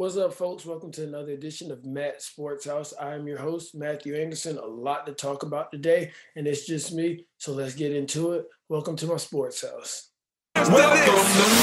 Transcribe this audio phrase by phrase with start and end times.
[0.00, 0.64] What's up, folks?
[0.64, 2.94] Welcome to another edition of Matt Sports House.
[2.98, 4.56] I am your host, Matthew Anderson.
[4.56, 7.26] A lot to talk about today, and it's just me.
[7.36, 8.46] So let's get into it.
[8.70, 10.08] Welcome to my sports house.
[10.56, 11.12] Welcome to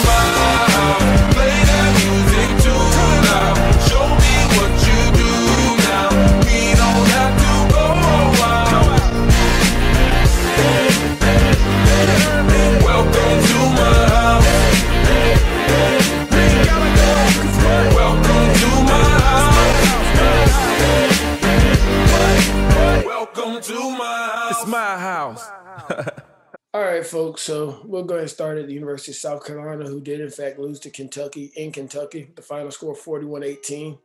[0.06, 0.22] my
[0.70, 1.34] house.
[1.34, 2.78] Play that music too
[3.26, 3.58] loud.
[3.90, 4.37] Show me
[26.74, 27.42] All right, folks.
[27.42, 30.30] So we'll go ahead and start at the University of South Carolina, who did, in
[30.30, 32.32] fact, lose to Kentucky in Kentucky.
[32.36, 33.98] The final score 41 18.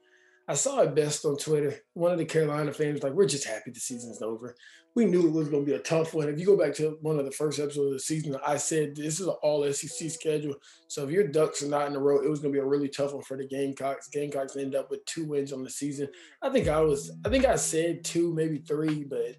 [0.48, 1.76] I saw it best on Twitter.
[1.94, 4.56] One of the Carolina fans was like, We're just happy the season's over
[4.94, 6.28] we knew it was going to be a tough one.
[6.28, 8.94] If you go back to one of the first episodes of the season, I said
[8.94, 10.54] this is an all SEC schedule.
[10.88, 12.68] So if your Ducks are not in a row, it was going to be a
[12.68, 14.08] really tough one for the Gamecocks.
[14.08, 16.08] Gamecocks end up with two wins on the season.
[16.42, 19.36] I think I was, I think I said two, maybe three, but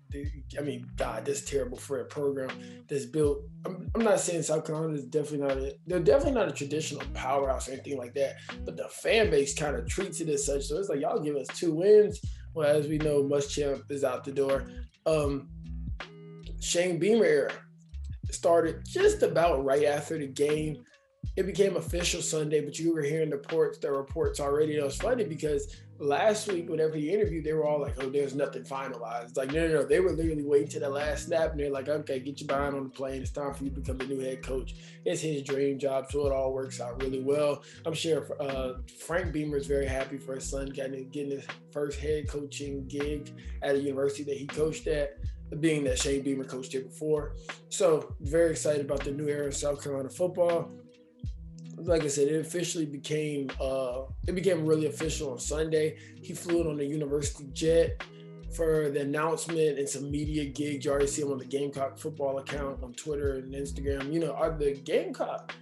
[0.57, 2.49] I mean, God, that's terrible for a program
[2.89, 3.43] that's built.
[3.65, 7.03] I'm, I'm not saying South Carolina is definitely not a, they're definitely not a traditional
[7.13, 10.63] powerhouse or anything like that, but the fan base kind of treats it as such.
[10.63, 12.19] So it's like y'all give us two wins.
[12.55, 14.65] Well, as we know, Muschamp is out the door
[15.05, 15.49] um,
[16.59, 17.51] Shane Beamer era
[18.31, 20.83] started just about right after the game.
[21.35, 24.75] It became official Sunday, but you were hearing the reports, the reports already.
[24.75, 28.35] It was funny because last week, whenever he interviewed, they were all like, "Oh, there's
[28.35, 29.83] nothing finalized." Like, no, no, no.
[29.83, 32.75] They were literally waiting to the last snap, and they're like, "Okay, get your behind
[32.75, 33.21] on the plane.
[33.21, 36.27] It's time for you to become the new head coach." It's his dream job, so
[36.27, 37.63] it all works out really well.
[37.85, 41.99] I'm sure uh, Frank Beamer is very happy for his son getting getting his first
[41.99, 43.31] head coaching gig
[43.61, 45.17] at a university that he coached at
[45.59, 47.35] being that Shane Beamer coached here before.
[47.69, 50.71] So very excited about the new era of South Carolina football.
[51.75, 55.97] Like I said, it officially became uh, it became really official on Sunday.
[56.21, 58.03] He flew in on the university jet
[58.55, 60.85] for the announcement and some media gigs.
[60.85, 64.13] You already see him on the Gamecock football account on Twitter and Instagram.
[64.13, 65.53] You know, are the Gamecock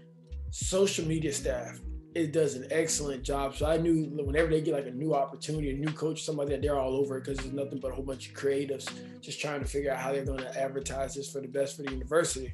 [0.51, 1.79] social media staff
[2.13, 3.55] it does an excellent job.
[3.55, 6.61] So I knew whenever they get like a new opportunity, a new coach, somebody that
[6.61, 8.89] they're all over it because there's nothing but a whole bunch of creatives
[9.21, 11.83] just trying to figure out how they're going to advertise this for the best for
[11.83, 12.53] the university.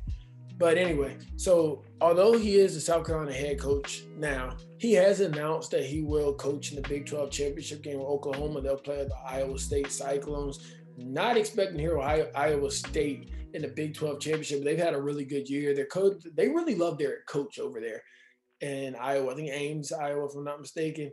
[0.58, 5.70] But anyway, so although he is the South Carolina head coach now, he has announced
[5.72, 8.62] that he will coach in the Big 12 championship game with Oklahoma.
[8.62, 10.60] They'll play the Iowa State Cyclones.
[10.98, 14.64] Not expecting here Iowa State in the Big 12 championship.
[14.64, 15.76] They've had a really good year.
[15.76, 18.02] Their coach, they really love their coach over there
[18.62, 19.34] in Iowa.
[19.34, 21.12] I think Ames, Iowa, if I'm not mistaken.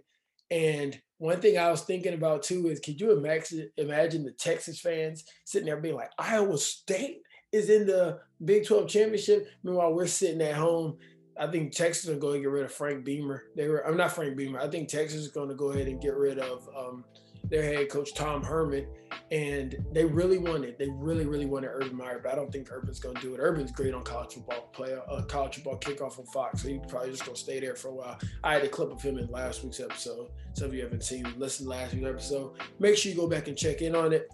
[0.51, 5.23] And one thing I was thinking about too is, could you imagine the Texas fans
[5.45, 7.19] sitting there being like, Iowa State
[7.55, 9.49] is in the Big 12 championship.
[9.63, 10.97] Meanwhile, we're sitting at home.
[11.39, 13.45] I think Texas are going to get rid of Frank Beamer.
[13.57, 14.61] They were, I'm not Frank Beamer.
[14.61, 17.05] I think Texas is going to go ahead and get rid of um,
[17.49, 18.87] their head coach Tom Herman,
[19.31, 23.01] and they really wanted, they really, really wanted Urban Meyer, but I don't think Urban's
[23.01, 23.39] going to do it.
[23.39, 26.81] Urban's great on college football, play a uh, college football kickoff on Fox, so he's
[26.89, 28.19] probably just going to stay there for a while.
[28.43, 30.31] I had a clip of him in last week's episode.
[30.55, 32.53] Some of you haven't seen, listen last week's episode.
[32.79, 34.31] Make sure you go back and check in on it.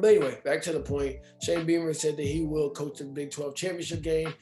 [0.00, 1.16] But anyway, back to the point.
[1.42, 4.32] Shane Beamer said that he will coach the Big 12 championship game.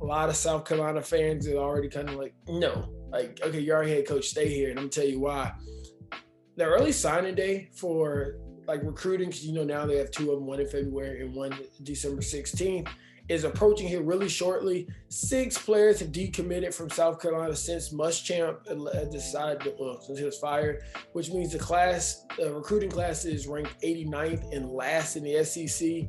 [0.00, 3.76] A lot of South Carolina fans are already kind of like, no, like, okay, you're
[3.76, 4.70] our head coach, stay here.
[4.70, 5.52] And I'm gonna tell you why
[6.58, 8.34] the early signing day for
[8.66, 11.34] like recruiting, because you know now they have two of them, one in February and
[11.34, 12.88] one December 16th,
[13.28, 14.88] is approaching here really shortly.
[15.08, 18.64] Six players have decommitted from South Carolina since Muschamp
[19.10, 23.46] decided, to, well, since he was fired, which means the class, the recruiting class is
[23.46, 26.08] ranked 89th and last in the SEC.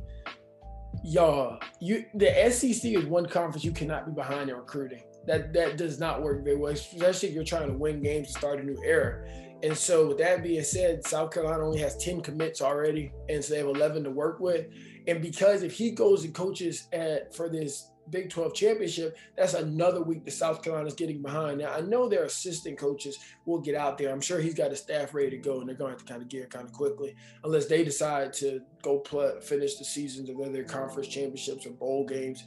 [1.04, 5.02] Y'all, you the SEC is one conference you cannot be behind in recruiting.
[5.26, 8.38] That that does not work very well, especially if you're trying to win games to
[8.38, 9.24] start a new era.
[9.62, 13.52] And so, with that being said, South Carolina only has 10 commits already, and so
[13.52, 14.66] they have 11 to work with.
[15.10, 20.02] And because if he goes and coaches at for this Big 12 championship, that's another
[20.02, 21.58] week that South Carolina's getting behind.
[21.58, 24.10] Now, I know their assistant coaches will get out there.
[24.10, 26.12] I'm sure he's got a staff ready to go, and they're going to have to
[26.12, 27.14] kind of gear kind of quickly,
[27.44, 32.06] unless they decide to go play, finish the seasons of their conference championships or bowl
[32.06, 32.44] games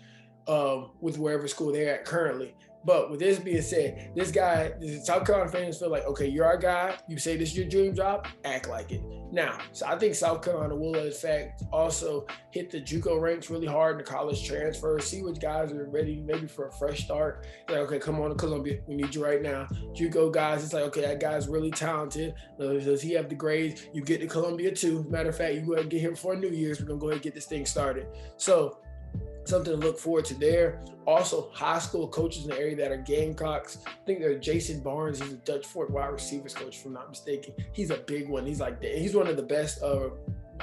[0.47, 2.55] um, with wherever school they're at currently.
[2.85, 6.45] But with this being said, this guy, this South Carolina fans feel like, okay, you're
[6.45, 6.97] our guy.
[7.07, 9.01] You say this is your dream job, act like it.
[9.31, 13.67] Now, so I think South Carolina will, in fact, also hit the JUCO ranks really
[13.67, 14.99] hard in the college transfer.
[14.99, 17.47] See which guys are ready, maybe for a fresh start.
[17.69, 19.65] Like, okay, come on to Columbia, we need you right now.
[19.95, 22.35] JUCO guys, it's like, okay, that guy's really talented.
[22.59, 23.87] Does he have the grades?
[23.93, 25.05] You get to Columbia too.
[25.09, 26.79] Matter of fact, you go ahead and get here before New Year's.
[26.79, 28.07] We're gonna go ahead and get this thing started.
[28.37, 28.79] So
[29.45, 30.83] something to look forward to there.
[31.05, 33.79] Also, high school coaches in the area that are Gamecocks.
[33.85, 35.19] I think they're Jason Barnes.
[35.19, 37.53] He's a Dutch Fork wide receivers coach, if I'm not mistaken.
[37.73, 38.45] He's a big one.
[38.45, 40.09] He's like he's one of the best uh,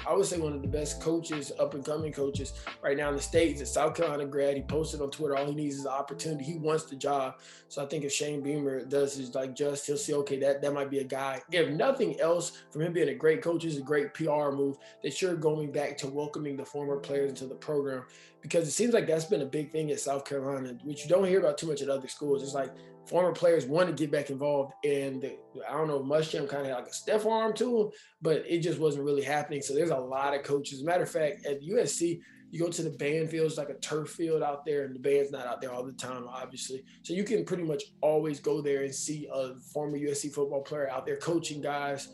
[0.07, 2.53] I would say one of the best coaches, up and coming coaches
[2.83, 3.61] right now in the States.
[3.61, 4.57] A South Carolina grad.
[4.57, 6.45] He posted on Twitter, all he needs is an opportunity.
[6.45, 7.37] He wants the job.
[7.69, 10.73] So I think if Shane Beamer does his like just, he'll see, okay, that, that
[10.73, 11.43] might be a guy.
[11.53, 15.21] If nothing else, from him being a great coach is a great PR move that
[15.21, 18.05] you're going back to welcoming the former players into the program
[18.43, 21.27] because it seems like that's been a big thing at South Carolina, which you don't
[21.27, 22.43] hear about too much at other schools.
[22.43, 22.71] It's like
[23.07, 25.25] former players want to get back involved, and
[25.69, 27.91] I don't know, Muschamp kind of had like a step arm to him,
[28.23, 29.63] but it just wasn't really happening.
[29.63, 30.83] So there's a lot of coaches.
[30.83, 32.21] matter of fact, at USC,
[32.51, 35.31] you go to the band fields like a turf field out there, and the band's
[35.31, 36.85] not out there all the time, obviously.
[37.03, 40.91] So you can pretty much always go there and see a former USC football player
[40.91, 42.09] out there coaching guys.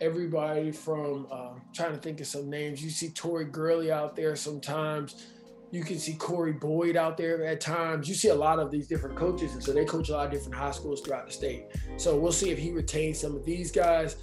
[0.00, 2.82] Everybody from uh, trying to think of some names.
[2.82, 5.26] You see Tori Gurley out there sometimes
[5.70, 8.08] you can see Corey Boyd out there at times.
[8.08, 10.32] You see a lot of these different coaches, and so they coach a lot of
[10.32, 11.66] different high schools throughout the state.
[11.96, 14.16] So we'll see if he retains some of these guys.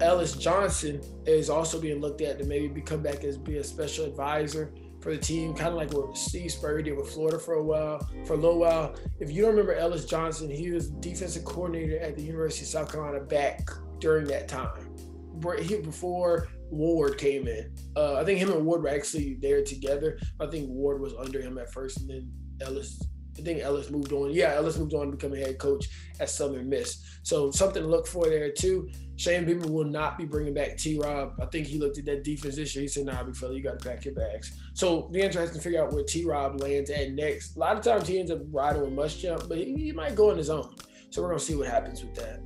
[0.00, 4.06] Ellis Johnson is also being looked at to maybe become back as be a special
[4.06, 7.62] advisor for the team, kind of like what Steve Spurrier did with Florida for a
[7.62, 8.94] while, for a little while.
[9.18, 12.92] If you don't remember Ellis Johnson, he was defensive coordinator at the University of South
[12.92, 13.68] Carolina back
[13.98, 14.94] during that time.
[15.40, 17.74] Before Ward came in.
[17.96, 20.18] Uh, I think him and Ward were actually there together.
[20.38, 23.02] I think Ward was under him at first, and then Ellis.
[23.38, 24.32] I think Ellis moved on.
[24.32, 25.88] Yeah, Ellis moved on to become a head coach
[26.18, 27.02] at Southern Miss.
[27.22, 28.90] So something to look for there too.
[29.16, 30.98] Shane Beamer will not be bringing back T.
[30.98, 31.34] Rob.
[31.40, 32.82] I think he looked at that defense this year.
[32.82, 35.62] He said, "Nah, big fella, you got to pack your bags." So the interesting to
[35.62, 36.24] figure out where T.
[36.24, 37.56] Rob lands at next.
[37.56, 40.30] A lot of times he ends up riding with Muschamp, but he, he might go
[40.30, 40.74] on his own.
[41.10, 42.40] So we're gonna see what happens with that.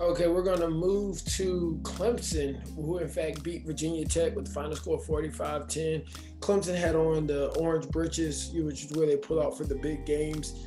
[0.00, 4.52] Okay, we're going to move to Clemson, who in fact beat Virginia Tech with the
[4.52, 6.02] final score 45 10.
[6.38, 10.06] Clemson had on the orange breeches, which is where they pull out for the big
[10.06, 10.66] games.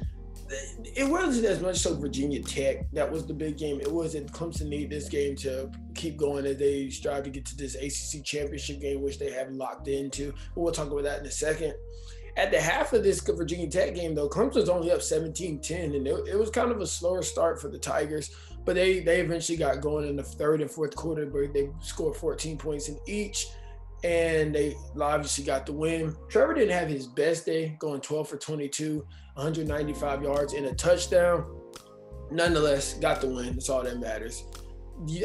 [0.84, 3.80] It wasn't as much so Virginia Tech that was the big game.
[3.80, 7.46] It was that Clemson need this game to keep going as they strive to get
[7.46, 10.34] to this ACC championship game, which they have locked into.
[10.54, 11.74] But we'll talk about that in a second.
[12.38, 16.08] At the half of this Virginia Tech game, though, Clemson's only up 17 10, and
[16.08, 18.36] it was kind of a slower start for the Tigers.
[18.66, 22.16] But they they eventually got going in the third and fourth quarter, but they scored
[22.16, 23.48] 14 points in each,
[24.04, 26.16] and they obviously got the win.
[26.30, 31.46] Trevor didn't have his best day, going 12 for 22, 195 yards and a touchdown.
[32.30, 33.54] Nonetheless, got the win.
[33.54, 34.44] That's all that matters.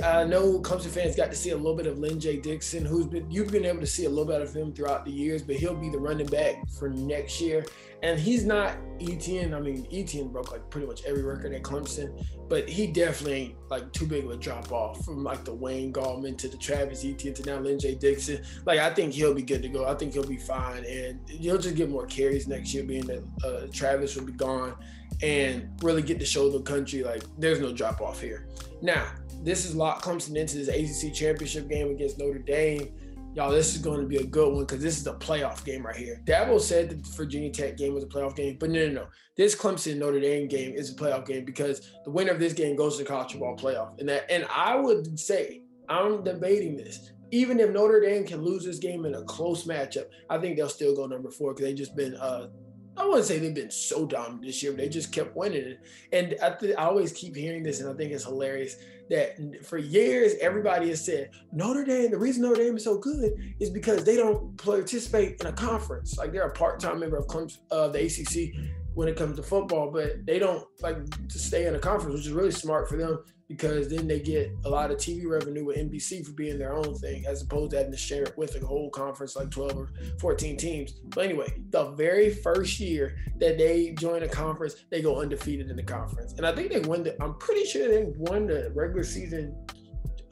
[0.02, 3.30] I know Clemson fans got to see a little bit of Lyn-J Dixon, who's been
[3.30, 5.74] you've been able to see a little bit of him throughout the years, but he'll
[5.74, 7.64] be the running back for next year.
[8.02, 9.54] And he's not Etienne.
[9.54, 13.54] I mean, Etienne broke like pretty much every record at Clemson, but he definitely ain't
[13.70, 17.04] like too big of a drop off from like the Wayne Gallman to the Travis
[17.04, 18.42] Etienne to now Lyn-J Dixon.
[18.64, 19.86] Like I think he'll be good to go.
[19.86, 23.22] I think he'll be fine, and he'll just get more carries next year, being that
[23.44, 24.74] uh, Travis will be gone,
[25.22, 28.48] and really get to show the country like there's no drop off here.
[28.82, 29.06] Now
[29.42, 32.92] this is locked Clemson into this ACC championship game against Notre Dame.
[33.34, 35.84] Y'all, this is going to be a good one because this is the playoff game
[35.84, 36.22] right here.
[36.24, 39.06] Dabo said the Virginia Tech game was a playoff game, but no, no, no.
[39.36, 42.76] This Clemson Notre Dame game is a playoff game because the winner of this game
[42.76, 44.00] goes to the college football playoff.
[44.00, 47.12] And that, and I would say I'm debating this.
[47.30, 50.68] Even if Notre Dame can lose this game in a close matchup, I think they'll
[50.68, 52.48] still go number four because they've just been uh,
[52.96, 55.76] I wouldn't say they've been so dominant this year, but they just kept winning.
[56.12, 58.76] And I, th- I always keep hearing this, and I think it's hilarious
[59.10, 62.10] that for years everybody has said Notre Dame.
[62.10, 66.18] The reason Notre Dame is so good is because they don't participate in a conference.
[66.18, 68.54] Like they're a part-time member of Clemson, uh, the ACC
[68.94, 70.96] when it comes to football, but they don't like
[71.28, 74.50] to stay in a conference, which is really smart for them because then they get
[74.64, 77.78] a lot of TV revenue with NBC for being their own thing, as opposed to
[77.78, 80.92] having to share it with a whole conference like 12 or 14 teams.
[80.92, 85.76] But anyway, the very first year that they join a conference, they go undefeated in
[85.76, 86.32] the conference.
[86.34, 89.56] And I think they won the, I'm pretty sure they won the regular season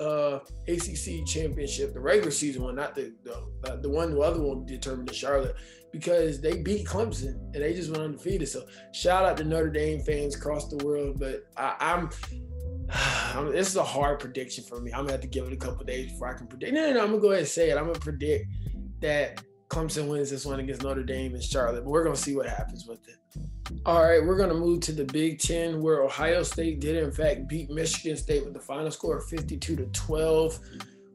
[0.01, 4.67] uh ACC championship, the regular season one, not the the, the one the other one
[4.67, 5.55] determined in Charlotte
[5.93, 8.49] because they beat Clemson and they just went undefeated.
[8.49, 11.21] So shout out to Notre Dame fans across the world.
[11.21, 12.11] But I, I'm
[13.51, 14.93] this is a hard prediction for me.
[14.93, 16.73] I'm gonna have to give it a couple days before I can predict.
[16.73, 17.77] No, no, no, I'm gonna go ahead and say it.
[17.77, 18.47] I'm gonna predict
[19.01, 22.47] that Clemson wins this one against Notre Dame and Charlotte, but we're gonna see what
[22.47, 23.17] happens with it.
[23.87, 27.49] All right, we're gonna move to the Big Ten, where Ohio State did in fact
[27.49, 30.61] beat Michigan State with the final score of 52 to 12.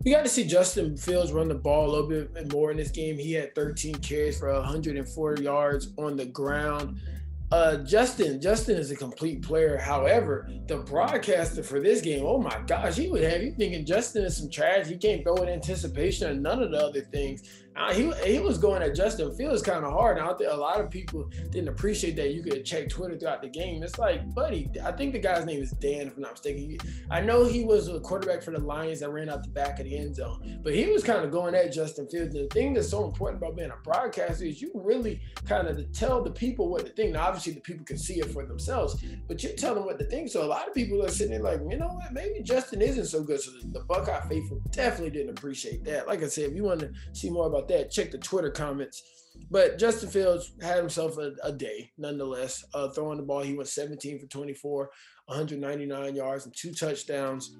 [0.05, 2.89] We got to see Justin Fields run the ball a little bit more in this
[2.89, 3.17] game.
[3.17, 7.01] He had 13 carries for 104 yards on the ground
[7.51, 9.77] uh, Justin, Justin is a complete player.
[9.77, 14.25] However, the broadcaster for this game, oh my gosh, he would have you thinking Justin
[14.25, 14.87] is some trash.
[14.87, 17.41] He can't throw in anticipation or none of the other things.
[17.79, 20.17] Uh, he he was going at Justin Fields kind of hard.
[20.17, 22.33] And I think a lot of people didn't appreciate that.
[22.33, 23.81] You could check Twitter throughout the game.
[23.83, 26.77] It's like, buddy, I think the guy's name is Dan, if I'm not mistaken.
[27.09, 29.85] I know he was a quarterback for the Lions that ran out the back of
[29.85, 32.35] the end zone, but he was kind of going at Justin Fields.
[32.35, 35.91] And the thing that's so important about being a broadcaster is you really kind of
[35.93, 37.13] tell the people what to think.
[37.13, 40.05] Now, obviously, the people can see it for themselves, but you tell them what to
[40.05, 40.29] think.
[40.29, 43.05] So a lot of people are sitting there like, you know what, maybe Justin isn't
[43.05, 43.39] so good.
[43.39, 46.07] So the Buckeye faithful definitely didn't appreciate that.
[46.07, 49.01] Like I said, if you want to see more about that, check the Twitter comments.
[49.49, 52.63] But Justin Fields had himself a, a day, nonetheless.
[52.73, 54.89] Uh, throwing the ball, he went 17 for 24,
[55.25, 57.55] 199 yards and two touchdowns.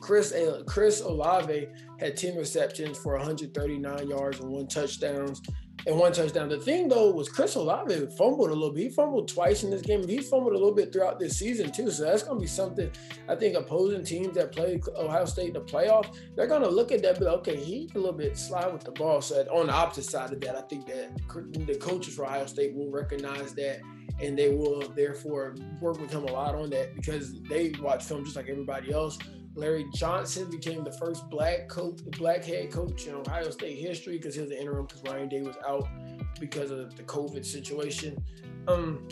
[0.00, 0.34] Chris
[0.66, 1.68] Chris Olave
[1.98, 5.40] had 10 receptions for 139 yards and one touchdowns
[5.88, 6.50] and one touchdown.
[6.50, 8.82] The thing though was Chris Olave fumbled a little bit.
[8.82, 10.06] He fumbled twice in this game.
[10.06, 11.90] He fumbled a little bit throughout this season too.
[11.90, 12.90] So that's going to be something
[13.26, 16.92] I think opposing teams that play Ohio State in the playoff, they're going to look
[16.92, 17.18] at that.
[17.18, 19.22] But okay, he's a little bit slide with the ball.
[19.22, 21.16] So on the opposite side of that, I think that
[21.66, 23.80] the coaches for Ohio State will recognize that
[24.20, 28.24] and they will therefore work with him a lot on that because they watch film
[28.24, 29.18] just like everybody else.
[29.58, 34.36] Larry Johnson became the first black coach, black head coach in Ohio State history because
[34.36, 35.88] he was the interim because Ryan Day was out
[36.38, 38.22] because of the COVID situation.
[38.68, 39.08] Um,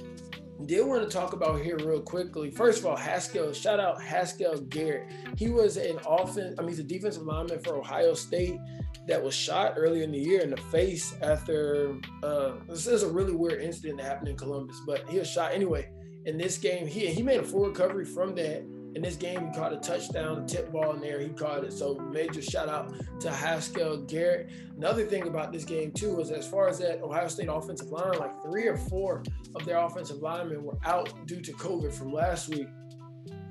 [0.65, 2.51] did want to talk about here real quickly.
[2.51, 5.09] First of all, Haskell, shout out Haskell Garrett.
[5.37, 8.59] He was an offense, I mean, he's a defensive lineman for Ohio State
[9.09, 13.09] that was shot earlier in the year in the face after uh, this is a
[13.09, 15.91] really weird incident that happened in Columbus, but he was shot anyway.
[16.25, 18.65] In this game, he he made a full recovery from that
[18.97, 21.21] in this game, he caught a touchdown, a tip ball in there.
[21.21, 21.73] He caught it.
[21.75, 24.49] So major shout out to Haskell Garrett.
[24.75, 28.19] Another thing about this game too was as far as that Ohio State offensive line,
[28.19, 29.23] like three or four
[29.55, 32.69] of their offensive linemen were out due to COVID from last week.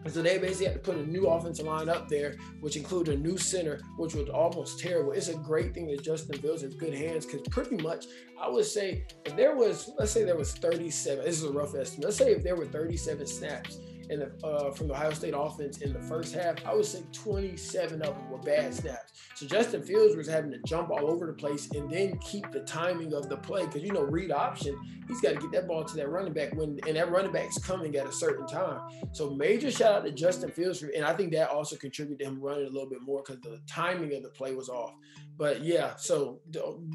[0.08, 3.22] So they basically had to put a new offensive line up there, which included a
[3.22, 5.12] new center, which was almost terrible.
[5.12, 8.06] It's a great thing that Justin Fields has good hands because pretty much
[8.42, 11.76] I would say if there was, let's say there was 37, this is a rough
[11.76, 12.06] estimate.
[12.06, 15.80] Let's say if there were 37 snaps in the, uh, from the Ohio State offense
[15.80, 19.14] in the first half, I would say 27 of them were bad snaps.
[19.36, 22.62] So Justin Fields was having to jump all over the place and then keep the
[22.62, 25.84] timing of the play because you know read option, he's got to get that ball
[25.84, 28.80] to that running back when and that running back's coming at a certain time.
[29.12, 32.40] So major shout out to Justin Fields, and I think that also contributed to him
[32.40, 34.94] running a little bit more because the timing of the play was off.
[35.38, 36.40] But yeah, so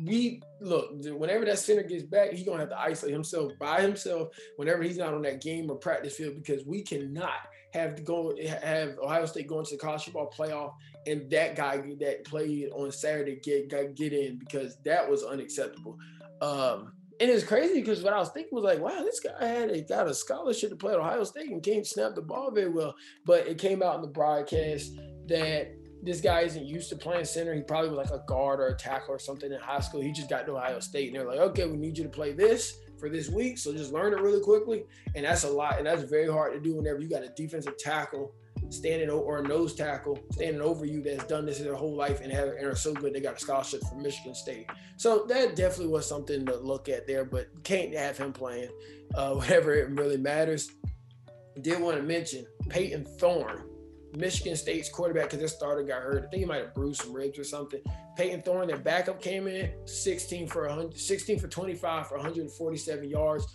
[0.03, 4.29] we look whenever that center gets back, he's gonna have to isolate himself by himself
[4.57, 7.31] whenever he's not on that game or practice field because we cannot
[7.73, 10.75] have to go have Ohio State going to the college football playoff
[11.07, 15.97] and that guy that played on Saturday get got get in because that was unacceptable.
[16.41, 19.71] Um, and it's crazy because what I was thinking was like, wow, this guy had
[19.71, 22.71] a, got a scholarship to play at Ohio State and can't snap the ball very
[22.71, 22.95] well.
[23.27, 24.93] But it came out in the broadcast
[25.27, 25.69] that
[26.03, 27.53] this guy isn't used to playing center.
[27.53, 30.01] He probably was like a guard or a tackle or something in high school.
[30.01, 32.33] He just got to Ohio State and they're like, okay, we need you to play
[32.33, 33.59] this for this week.
[33.59, 34.85] So just learn it really quickly.
[35.15, 35.79] And that's a lot.
[35.79, 38.35] And that's very hard to do whenever you got a defensive tackle
[38.69, 42.33] standing or a nose tackle standing over you that's done this their whole life and
[42.33, 44.67] have and are so good they got a scholarship from Michigan State.
[44.97, 48.71] So that definitely was something to look at there, but can't have him playing
[49.15, 50.71] uh, whatever it really matters.
[51.61, 53.65] Did want to mention Payton Thorne
[54.17, 56.25] Michigan State's quarterback because their starter got hurt.
[56.27, 57.81] I think he might have bruised some ribs or something.
[58.17, 63.47] Payton Thorne, their backup, came in 16 for 100, 16 for 25 for 147 yards.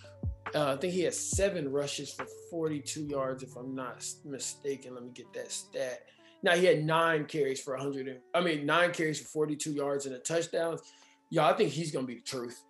[0.54, 4.94] Uh, I think he had seven rushes for 42 yards, if I'm not mistaken.
[4.94, 6.04] Let me get that stat.
[6.44, 8.22] Now he had nine carries for 100.
[8.34, 10.78] I mean, nine carries for 42 yards and a touchdown.
[11.30, 12.62] Y'all, I think he's gonna be the truth.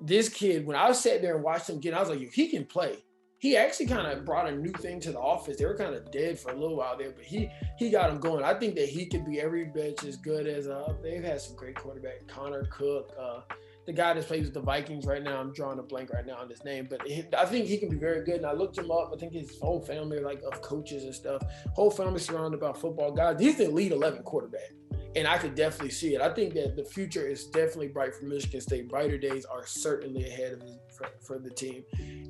[0.00, 2.64] This kid, when I sat there and watched him get, I was like, he can
[2.64, 2.98] play
[3.38, 5.56] he actually kind of brought a new thing to the office.
[5.56, 8.18] They were kind of dead for a little while there, but he he got them
[8.18, 8.44] going.
[8.44, 11.56] I think that he could be every bit as good as uh they've had some
[11.56, 13.40] great quarterback, Connor Cook, uh
[13.86, 15.40] the guy that plays with the Vikings right now.
[15.40, 17.88] I'm drawing a blank right now on his name, but he, I think he can
[17.88, 18.36] be very good.
[18.36, 19.12] And I looked him up.
[19.14, 21.42] I think his whole family, like of coaches and stuff,
[21.72, 23.40] whole family surrounded by football guys.
[23.40, 24.72] He's the Elite 11 quarterback
[25.16, 26.20] and I could definitely see it.
[26.20, 28.88] I think that the future is definitely bright for Michigan State.
[28.88, 30.62] Brighter days are certainly ahead of
[30.98, 31.84] for, for, the team.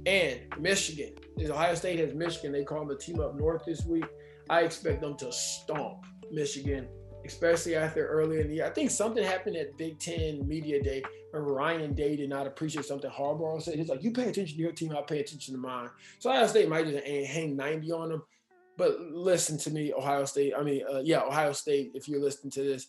[0.07, 1.15] And Michigan,
[1.49, 2.53] Ohio State has Michigan.
[2.53, 4.07] They call them the team up north this week.
[4.51, 6.89] I expect them to stomp Michigan,
[7.25, 8.67] especially after earlier in the year.
[8.67, 12.85] I think something happened at Big Ten Media Day where Ryan Day did not appreciate
[12.85, 13.75] something Harbaugh said.
[13.75, 16.47] He's like, "You pay attention to your team, I pay attention to mine." So Ohio
[16.47, 18.23] State might just hang 90 on them.
[18.77, 20.55] But listen to me, Ohio State.
[20.57, 21.91] I mean, uh, yeah, Ohio State.
[21.95, 22.87] If you're listening to this,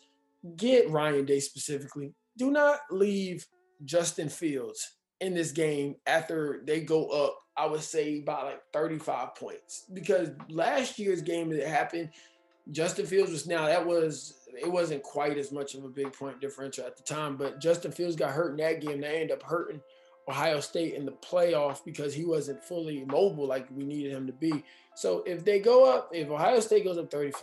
[0.55, 2.13] get Ryan Day specifically.
[2.37, 3.45] Do not leave
[3.83, 7.37] Justin Fields in this game after they go up.
[7.57, 12.09] I would say by like 35 points because last year's game that happened,
[12.71, 16.39] Justin Fields was now that was it wasn't quite as much of a big point
[16.39, 19.01] differential at the time, but Justin Fields got hurt in that game.
[19.01, 19.81] They ended up hurting
[20.29, 24.33] Ohio State in the playoff because he wasn't fully mobile like we needed him to
[24.33, 24.63] be.
[24.95, 27.41] So if they go up, if Ohio State goes up 35,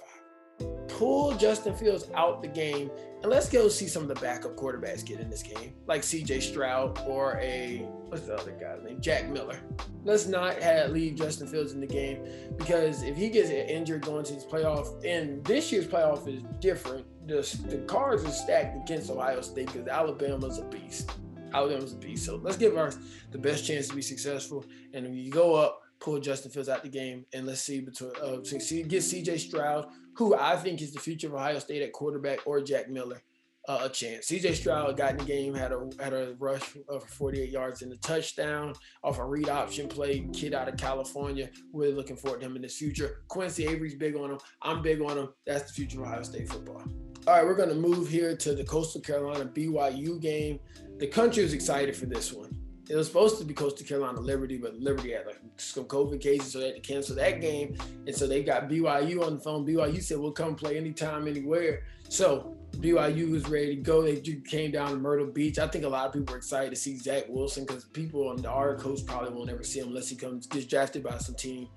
[0.89, 2.91] pull Justin Fields out the game
[3.23, 6.43] and let's go see some of the backup quarterbacks get in this game, like CJ
[6.43, 9.59] Stroud or a what's the other guy's name, Jack Miller.
[10.05, 12.25] Let's not have, leave Justin Fields in the game
[12.57, 17.05] because if he gets injured going to his playoff, and this year's playoff is different.
[17.27, 21.11] The, the cards are stacked against Ohio State because Alabama's a beast.
[21.53, 22.25] Alabama's a beast.
[22.25, 22.99] So let's give us
[23.33, 24.65] the best chance to be successful.
[24.95, 28.13] And when you go up, pull Justin Fields out the game, and let's see between
[28.23, 31.93] uh, see, get CJ Stroud, who I think is the future of Ohio State at
[31.93, 33.21] quarterback, or Jack Miller.
[33.69, 34.31] Uh, a chance.
[34.31, 37.89] CJ Stroud got in the game, had a had a rush for 48 yards in
[37.89, 38.73] the touchdown
[39.03, 40.29] off a read option play.
[40.33, 41.51] Kid out of California.
[41.73, 43.25] Really looking forward to him in his future.
[43.27, 44.39] Quincy Avery's big on him.
[44.63, 45.31] I'm big on him.
[45.45, 46.85] That's the future of Ohio State football.
[47.27, 50.61] All right, we're going to move here to the Coastal Carolina BYU game.
[50.99, 52.56] The country was excited for this one.
[52.89, 56.53] It was supposed to be Coastal Carolina Liberty, but Liberty had like some COVID cases,
[56.53, 57.77] so they had to cancel that game.
[58.07, 59.67] And so they got BYU on the phone.
[59.67, 61.83] BYU said, we'll come play anytime, anywhere.
[62.09, 64.03] So BYU was ready to go.
[64.03, 65.59] They came down to Myrtle Beach.
[65.59, 68.37] I think a lot of people were excited to see Zach Wilson because people on
[68.37, 71.35] the our coast probably won't ever see him unless he comes gets drafted by some
[71.35, 71.69] team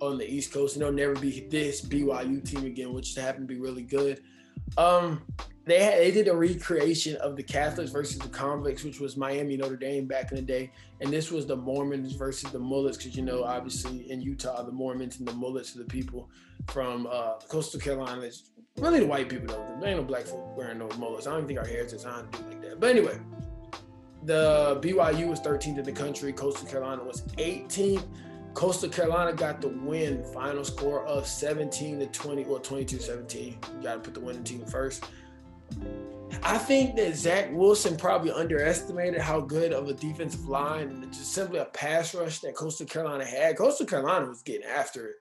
[0.00, 0.76] on the East Coast.
[0.76, 4.20] And they'll never be this BYU team again, which happened to be really good.
[4.76, 5.22] Um,
[5.68, 9.56] they had they did a recreation of the Catholics versus the convicts, which was Miami
[9.56, 10.70] Notre Dame back in the day,
[11.00, 14.72] and this was the Mormons versus the Mullets, because you know obviously in Utah the
[14.72, 16.28] Mormons and the Mullets are the people
[16.70, 18.22] from uh, coastal Carolina.
[18.22, 19.76] It's really the white people though.
[19.80, 21.26] There ain't no black folk wearing no mullets.
[21.26, 22.80] I don't think our hair is designed to do like that.
[22.80, 23.18] But anyway,
[24.24, 26.32] the BYU was 13th in the country.
[26.32, 28.04] Coastal Carolina was 18th.
[28.54, 33.46] Coastal Carolina got the win, final score of 17 to 20 or 22 17.
[33.46, 35.04] You got to put the winning team first.
[36.42, 41.58] I think that Zach Wilson probably underestimated how good of a defensive line just simply
[41.58, 43.56] a pass rush that Coastal Carolina had.
[43.56, 45.16] Coastal Carolina was getting after it.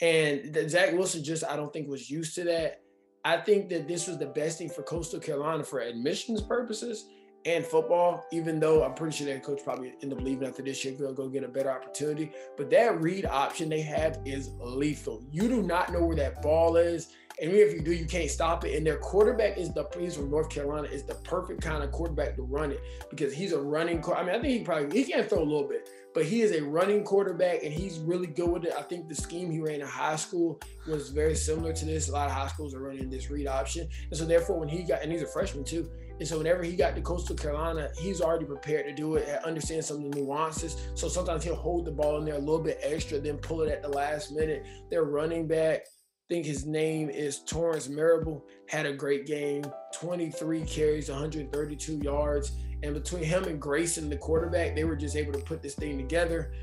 [0.00, 2.80] And Zach Wilson just, I don't think, was used to that.
[3.24, 7.06] I think that this was the best thing for Coastal Carolina for admissions purposes
[7.44, 10.84] and football, even though I'm pretty sure that coach probably end up leaving after this
[10.84, 12.32] year, go go get a better opportunity.
[12.56, 15.24] But that read option they have is lethal.
[15.30, 17.08] You do not know where that ball is.
[17.40, 18.76] And if you do, you can't stop it.
[18.76, 22.36] And their quarterback is the he's from North Carolina is the perfect kind of quarterback
[22.36, 24.04] to run it because he's a running.
[24.04, 26.52] I mean, I think he probably he can throw a little bit, but he is
[26.52, 28.74] a running quarterback and he's really good with it.
[28.78, 32.08] I think the scheme he ran in high school was very similar to this.
[32.08, 34.82] A lot of high schools are running this read option, and so therefore when he
[34.82, 35.90] got and he's a freshman too.
[36.18, 39.44] And so whenever he got to Coastal Carolina, he's already prepared to do it, and
[39.44, 40.76] understand some of the nuances.
[40.94, 43.70] So sometimes he'll hold the ball in there a little bit extra, then pull it
[43.70, 44.64] at the last minute.
[44.90, 45.86] Their running back,
[46.32, 52.52] think his name is Torrance Marable, had a great game, 23 carries, 132 yards.
[52.82, 55.98] And between him and Grayson, the quarterback, they were just able to put this thing
[55.98, 56.54] together.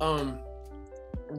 [0.00, 0.38] Um,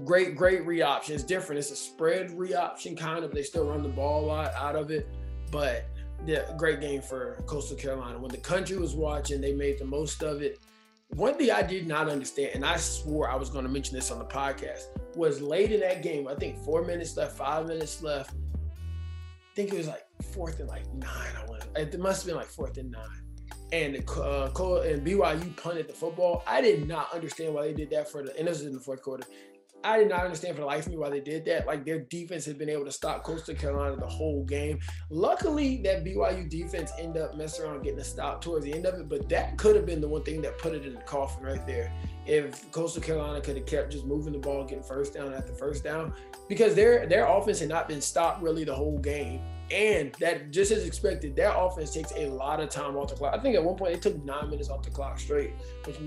[0.04, 1.16] great, great re option.
[1.16, 1.60] It's different.
[1.60, 3.32] It's a spread re option kind of.
[3.32, 5.08] They still run the ball a lot out of it,
[5.50, 5.86] but
[6.26, 8.20] yeah, great game for Coastal Carolina.
[8.20, 10.60] When the country was watching, they made the most of it.
[11.10, 14.12] One thing I did not understand, and I swore I was going to mention this
[14.12, 14.84] on the podcast,
[15.16, 16.28] was late in that game.
[16.28, 18.32] I think four minutes left, five minutes left.
[18.32, 21.32] I think it was like fourth and like nine.
[21.36, 23.24] I want it must have been like fourth and nine.
[23.72, 26.44] And the uh, and BYU punted the football.
[26.48, 28.38] I did not understand why they did that for the.
[28.38, 29.26] And this was in the fourth quarter.
[29.84, 31.68] I did not understand for the life of me why they did that.
[31.68, 34.80] Like their defense has been able to stop Coastal Carolina the whole game.
[35.10, 38.96] Luckily, that BYU defense ended up messing around getting a stop towards the end of
[39.00, 41.46] it, but that could have been the one thing that put it in the coffin
[41.46, 41.92] right there.
[42.26, 45.84] If Coastal Carolina could have kept just moving the ball, getting first down after first
[45.84, 46.14] down,
[46.50, 49.42] because their their offense had not been stopped really the whole game.
[49.72, 53.34] And that just as expected, their offense takes a lot of time off the clock.
[53.34, 55.52] I think at one point it took nine minutes off the clock straight,
[55.86, 55.98] which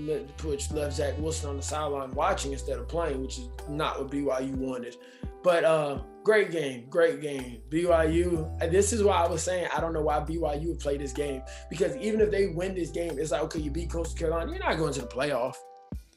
[0.43, 4.11] which left Zach Wilson on the sideline watching instead of playing, which is not what
[4.11, 4.95] BYU wanted.
[5.43, 7.61] But uh, great game, great game.
[7.69, 8.71] BYU.
[8.71, 11.43] This is why I was saying I don't know why BYU would play this game
[11.69, 14.59] because even if they win this game, it's like okay, you beat Coastal Carolina, you're
[14.59, 15.55] not going to the playoff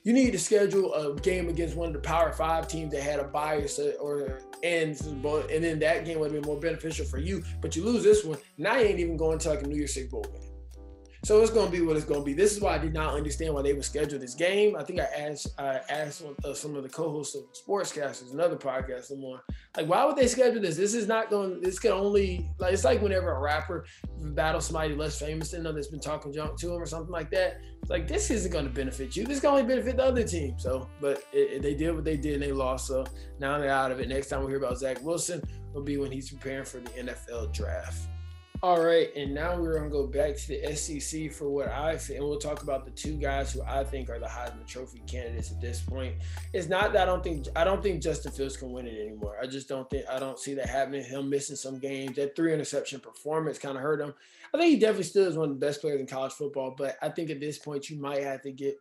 [0.05, 3.21] you need to schedule a game against one of the Power Five teams that had
[3.21, 7.45] a bias or and and then that game would have been more beneficial for you.
[7.61, 9.95] But you lose this one, now you ain't even going to like a New Year's
[9.95, 10.54] Six bowl game.
[11.25, 12.35] So it's going to be what it's going to be.
[12.35, 14.77] This is why I did not understand why they would schedule this game.
[14.77, 19.11] I think I asked I asked uh, some of the co-hosts of Sportscasters, another podcast,
[19.11, 19.41] on,
[19.75, 20.77] like, why would they schedule this?
[20.77, 21.63] This is not going.
[21.63, 23.87] This can only like it's like whenever a rapper
[24.35, 27.31] battles somebody less famous than them that's been talking junk to him or something like
[27.31, 27.59] that.
[27.81, 29.25] It's like this isn't going to benefit you.
[29.25, 30.59] This can only benefit the other team.
[30.59, 32.87] So, but it, it, they did what they did and they lost.
[32.87, 33.03] So
[33.39, 34.11] now they're out of it.
[34.11, 37.55] Next time we hear about Zach Wilson will be when he's preparing for the NFL
[37.55, 38.09] draft.
[38.65, 42.19] All right, and now we're gonna go back to the SEC for what I think,
[42.19, 45.53] and we'll talk about the two guys who I think are the Heisman Trophy candidates
[45.53, 46.15] at this point.
[46.55, 49.37] It's not that I don't think I don't think Justin Fields can win it anymore.
[49.39, 51.05] I just don't think I don't see that happening.
[51.05, 54.15] Him missing some games, that three interception performance kind of hurt him.
[54.55, 56.97] I think he definitely still is one of the best players in college football, but
[57.03, 58.81] I think at this point you might have to get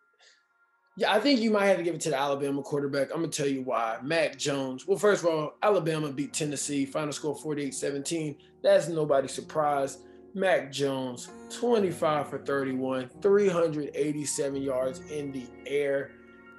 [0.95, 3.10] yeah, I think you might have to give it to the Alabama quarterback.
[3.12, 3.97] I'm going to tell you why.
[4.03, 4.88] Mac Jones.
[4.88, 8.36] Well, first of all, Alabama beat Tennessee, final score 48 17.
[8.62, 9.99] That's nobody's surprise.
[10.36, 16.12] Mac Jones, 25 for 31, 387 yards in the air.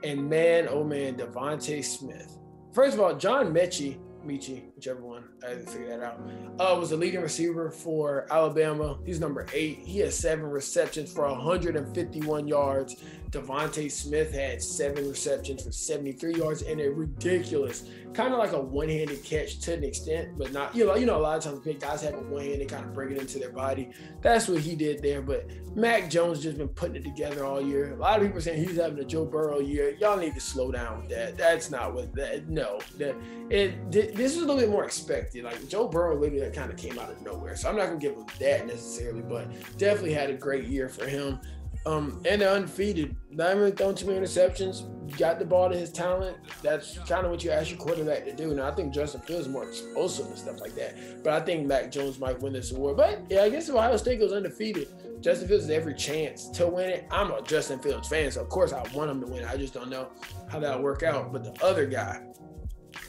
[0.02, 2.38] And man, oh man, DeVonta Smith.
[2.72, 5.24] First of all, John Metchie Metchie, whichever one.
[5.44, 6.20] I didn't figure that out.
[6.58, 8.98] Uh, was the leading receiver for Alabama.
[9.04, 9.78] He's number eight.
[9.78, 12.96] He has seven receptions for 151 yards.
[13.34, 18.60] DeVonta Smith had seven receptions for 73 yards and a ridiculous, kind of like a
[18.60, 21.58] one-handed catch to an extent, but not you know you know a lot of times
[21.60, 23.90] big guys have a one-handed kind of bring it into their body.
[24.22, 25.20] That's what he did there.
[25.20, 27.92] But Mac Jones just been putting it together all year.
[27.92, 29.96] A lot of people saying he's having a Joe Burrow year.
[30.00, 31.36] Y'all need to slow down with that.
[31.36, 32.48] That's not what that.
[32.48, 33.16] No, that
[33.50, 33.90] it.
[33.90, 35.44] This is a little bit more expected.
[35.44, 38.16] Like Joe Burrow literally kind of came out of nowhere, so I'm not gonna give
[38.16, 41.38] him that necessarily, but definitely had a great year for him.
[41.86, 43.14] Um, and undefeated.
[43.30, 44.84] Not really throwing too many interceptions.
[45.18, 46.38] Got the ball to his talent.
[46.62, 48.54] That's kind of what you ask your quarterback to do.
[48.54, 51.22] Now I think Justin Fields more explosive and stuff like that.
[51.22, 52.96] But I think Mac Jones might win this award.
[52.96, 54.88] But yeah, I guess if Ohio State goes undefeated,
[55.20, 57.06] Justin Fields has every chance to win it.
[57.10, 59.44] I'm a Justin Fields fan, so of course I want him to win.
[59.44, 60.08] I just don't know
[60.48, 61.34] how that'll work out.
[61.34, 62.22] But the other guy,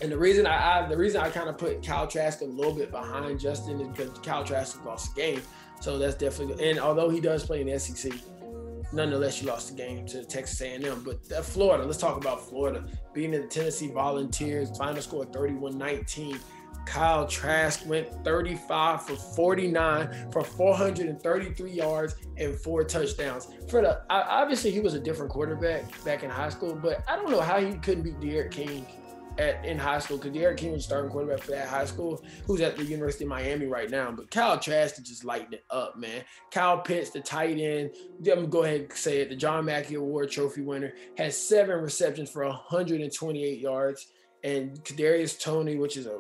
[0.02, 2.74] and the reason I, I the reason I kind of put Kyle Trask a little
[2.74, 5.42] bit behind Justin is because Kyle Trask lost the game.
[5.82, 8.14] So that's definitely and although he does play in the SEC,
[8.94, 11.04] nonetheless, you lost the game to Texas A&M.
[11.04, 12.86] But Florida, let's talk about Florida.
[13.14, 16.40] being in the Tennessee Volunteers, final score 31-19.
[16.86, 23.48] Kyle Trask went 35 for 49 for 433 yards and four touchdowns.
[23.70, 27.32] For the obviously he was a different quarterback back in high school, but I don't
[27.32, 28.86] know how he couldn't beat D'Eriq King
[29.38, 32.62] at in high school because D'Eriq King was starting quarterback for that high school, who's
[32.62, 34.12] at the University of Miami right now.
[34.12, 36.24] But Kyle Trask to just lighting it up, man.
[36.52, 39.96] Kyle Pitts, the tight end, I'm gonna go ahead and say it, the John Mackey
[39.96, 44.08] Award trophy winner, has seven receptions for 128 yards.
[44.44, 46.20] And Kadarius Toney, which is a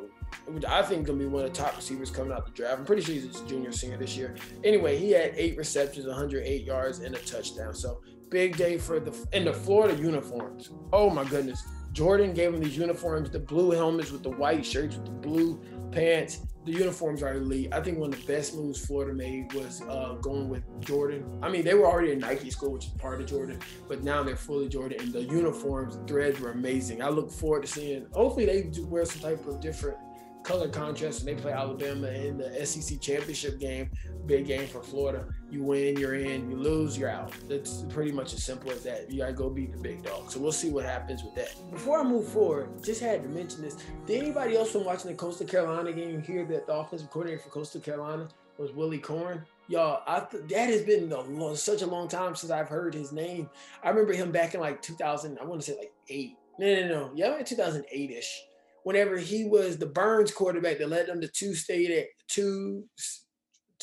[0.68, 2.80] I think gonna be one of the top receivers coming out the draft.
[2.80, 4.36] I'm pretty sure he's a junior senior this year.
[4.64, 7.74] Anyway, he had eight receptions, 108 yards, and a touchdown.
[7.74, 10.72] So big day for the in the Florida uniforms.
[10.92, 11.64] Oh my goodness.
[11.96, 15.62] Jordan gave him these uniforms, the blue helmets with the white shirts with the blue
[15.94, 16.40] pants.
[16.66, 17.74] The uniforms are elite.
[17.74, 21.40] I think one of the best moves Florida made was uh, going with Jordan.
[21.42, 24.24] I mean, they were already in Nike school, which is part of Jordan, but now
[24.24, 25.00] they're fully Jordan.
[25.00, 27.02] And the uniforms, the threads were amazing.
[27.02, 28.08] I look forward to seeing.
[28.12, 29.96] Hopefully, they do wear some type of different
[30.44, 33.90] color contrast and they play Alabama in the SEC championship game,
[34.26, 35.26] big game for Florida.
[35.52, 36.50] You win, you're in.
[36.50, 37.32] You lose, you're out.
[37.48, 39.12] That's pretty much as simple as that.
[39.12, 40.32] You gotta go beat the big dog.
[40.32, 41.54] So we'll see what happens with that.
[41.72, 43.78] Before I move forward, just had to mention this.
[44.06, 47.50] Did anybody else from watching the Coastal Carolina game hear that the offensive coordinator for
[47.50, 48.28] Coastal Carolina
[48.58, 49.46] was Willy Korn?
[49.68, 53.12] Y'all, I th- that has been a, such a long time since I've heard his
[53.12, 53.50] name.
[53.84, 55.40] I remember him back in like 2000.
[55.40, 56.38] I want to say like eight.
[56.60, 57.12] No, no, no.
[57.16, 58.42] Yeah, like 2008 ish
[58.86, 62.86] whenever he was the Byrnes quarterback that led them to two state at two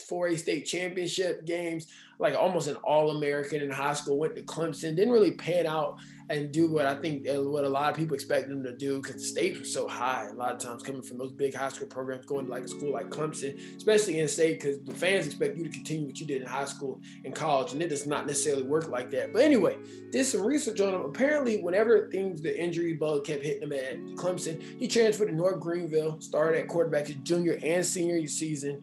[0.00, 4.96] 4A state championship games, like almost an All American in high school, went to Clemson,
[4.96, 5.98] didn't really pan out
[6.31, 9.02] and do what I think uh, what a lot of people expect them to do
[9.02, 10.28] because the stakes were so high.
[10.31, 12.68] A lot of times coming from those big high school programs, going to like a
[12.68, 16.26] school like Clemson, especially in state, because the fans expect you to continue what you
[16.26, 19.33] did in high school and college, and it does not necessarily work like that.
[19.33, 19.76] But anyway,
[20.11, 21.02] did some research on him.
[21.02, 25.61] Apparently, whenever things the injury bug kept hitting him at Clemson, he transferred to North
[25.61, 28.83] Greenville, started at quarterback his junior and senior season.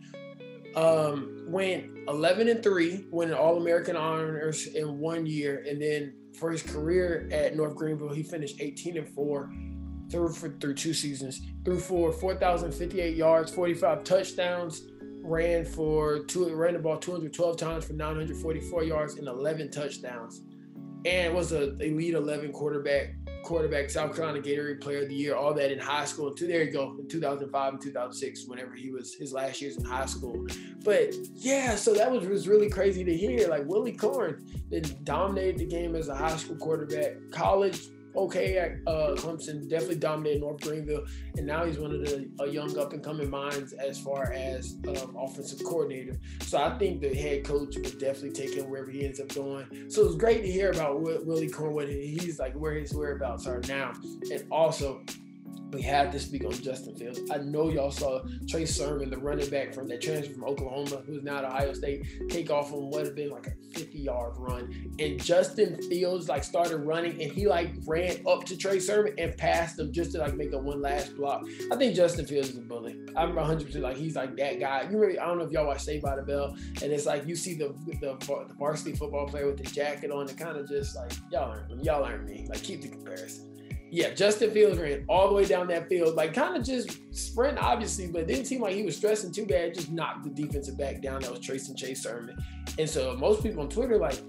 [0.75, 6.51] Um, went 11 and 3, winning All American honors in one year, and then for
[6.51, 9.51] his career at North Greenville, he finished 18 and 4
[10.11, 11.41] through for, through two seasons.
[11.65, 14.83] Threw for 4,058 yards, 45 touchdowns,
[15.21, 20.41] ran for two ran the ball 212 times for 944 yards and 11 touchdowns.
[21.05, 25.53] And was a elite 11 quarterback quarterback, South Carolina Gatorade Player of the Year, all
[25.55, 26.33] that in high school.
[26.33, 29.83] To there you go, in 2005 and 2006, whenever he was his last years in
[29.83, 30.45] high school.
[30.83, 33.47] But yeah, so that was, was really crazy to hear.
[33.47, 38.71] Like Willy Korn, that dominated the game as a high school quarterback, college okay at
[38.87, 41.05] uh, Clemson, definitely dominated North Greenville,
[41.37, 44.75] and now he's one of the uh, young up and coming minds as far as
[44.87, 46.17] um, offensive coordinator.
[46.41, 49.89] So I think the head coach would definitely take him wherever he ends up going.
[49.89, 51.89] So it's great to hear about Willie Cornwood.
[51.89, 53.93] He's like where his whereabouts are now,
[54.31, 55.01] and also
[55.71, 57.19] we have to speak on Justin Fields.
[57.31, 61.23] I know y'all saw Trey Sermon, the running back from that transfer from Oklahoma, who's
[61.23, 64.95] now at Ohio State, take off on what have been like a 50 yard run.
[64.99, 69.35] And Justin Fields like started running and he like ran up to Trey Sermon and
[69.37, 71.43] passed him just to like make a one last block.
[71.71, 72.95] I think Justin Fields is a bully.
[73.15, 74.87] I'm 100% like he's like that guy.
[74.89, 77.27] You really, I don't know if y'all watch Saved by the Bell, and it's like
[77.27, 80.67] you see the the, the varsity football player with the jacket on and kind of
[80.67, 82.47] just like y'all aren't y'all aren't me.
[82.49, 83.49] Like keep the comparison
[83.91, 87.57] yeah, Justin Fields ran all the way down that field, like kind of just sprint,
[87.57, 89.73] obviously, but didn't seem like he was stressing too bad.
[89.73, 92.37] Just knocked the defensive back down that was tracing Chase Sermon.
[92.77, 94.21] And so most people on Twitter like,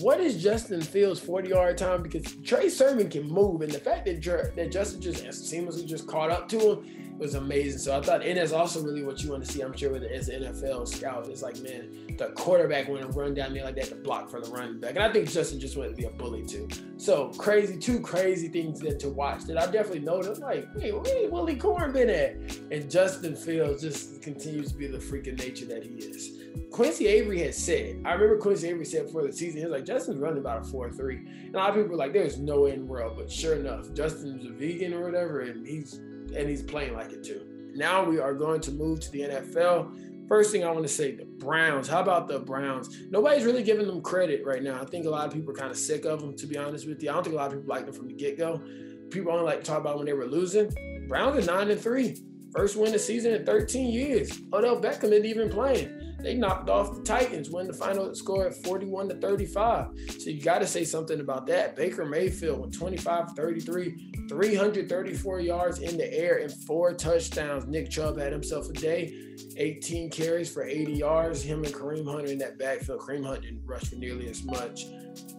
[0.00, 2.02] what is Justin Fields' 40 yard time?
[2.02, 4.22] Because Trey Sermon can move, and the fact that,
[4.56, 7.78] that Justin just seamlessly just caught up to him was amazing.
[7.78, 10.04] So I thought, and that's also really what you want to see, I'm sure, with
[10.04, 11.26] as an NFL scout.
[11.28, 14.40] It's like, man, the quarterback went and run down there like that to block for
[14.40, 14.90] the running back.
[14.90, 16.68] And I think Justin just went to be a bully too.
[16.98, 20.42] So crazy, two crazy things that to watch that I definitely noticed.
[20.42, 22.36] Like, hey, where Willy Korn been at?
[22.70, 26.38] And Justin Fields just continues to be the freaking nature that he is.
[26.70, 29.86] Quincy Avery had said, I remember Quincy Avery said before the season, he was like,
[29.86, 31.16] Justin's running about a 4 3.
[31.16, 33.14] And a lot of people were like, there's no end world.
[33.16, 36.00] But sure enough, Justin's a vegan or whatever, and he's
[36.36, 37.72] and he's playing like it too.
[37.74, 40.28] Now we are going to move to the NFL.
[40.28, 41.86] First thing I want to say, the Browns.
[41.86, 42.88] How about the Browns?
[43.10, 44.80] Nobody's really giving them credit right now.
[44.80, 46.88] I think a lot of people are kind of sick of them, to be honest
[46.88, 47.10] with you.
[47.10, 48.62] I don't think a lot of people like them from the get go.
[49.10, 50.72] People only like to talk about when they were losing.
[51.08, 52.16] Browns are nine and three.
[52.54, 54.40] First win of the season in 13 years.
[54.52, 56.03] Odell Beckham isn't even playing.
[56.24, 59.88] They knocked off the Titans when the final score at 41 to 35.
[60.18, 61.76] So you got to say something about that.
[61.76, 67.66] Baker Mayfield with 25 33, 334 yards in the air and four touchdowns.
[67.66, 69.14] Nick Chubb had himself a day,
[69.58, 71.42] 18 carries for 80 yards.
[71.42, 73.00] Him and Kareem Hunt in that backfield.
[73.00, 74.86] Kareem Hunt didn't rush for nearly as much.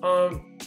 [0.03, 0.57] Um,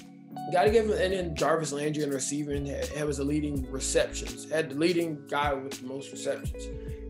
[0.53, 4.51] Got to give him, and then Jarvis Landry in receiving had, was the leading receptions,
[4.51, 6.69] had the leading guy with the most receptions